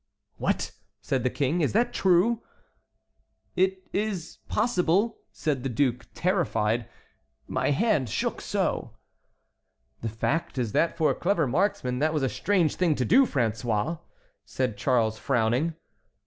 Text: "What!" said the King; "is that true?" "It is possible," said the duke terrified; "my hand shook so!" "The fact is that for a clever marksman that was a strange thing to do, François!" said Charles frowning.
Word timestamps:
"What!" 0.37 0.71
said 0.99 1.21
the 1.21 1.29
King; 1.29 1.61
"is 1.61 1.73
that 1.73 1.93
true?" 1.93 2.41
"It 3.55 3.83
is 3.93 4.37
possible," 4.47 5.19
said 5.31 5.61
the 5.61 5.69
duke 5.69 6.07
terrified; 6.15 6.89
"my 7.47 7.69
hand 7.69 8.09
shook 8.09 8.41
so!" 8.41 8.95
"The 10.01 10.09
fact 10.09 10.57
is 10.57 10.71
that 10.71 10.97
for 10.97 11.11
a 11.11 11.13
clever 11.13 11.45
marksman 11.45 11.99
that 11.99 12.15
was 12.15 12.23
a 12.23 12.29
strange 12.29 12.77
thing 12.77 12.95
to 12.95 13.05
do, 13.05 13.27
François!" 13.27 13.99
said 14.43 14.75
Charles 14.75 15.19
frowning. 15.19 15.75